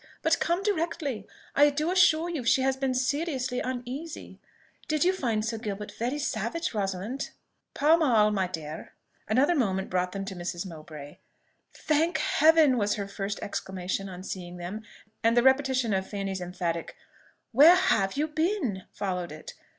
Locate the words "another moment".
9.29-9.91